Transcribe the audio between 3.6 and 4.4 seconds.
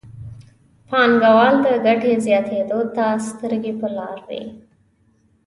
په لاره